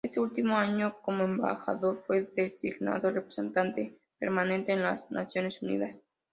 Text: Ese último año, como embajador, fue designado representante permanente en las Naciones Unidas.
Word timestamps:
Ese 0.03 0.19
último 0.19 0.57
año, 0.57 0.97
como 1.03 1.25
embajador, 1.25 1.99
fue 1.99 2.23
designado 2.35 3.11
representante 3.11 3.99
permanente 4.17 4.71
en 4.73 4.81
las 4.81 5.11
Naciones 5.11 5.61
Unidas. 5.61 6.01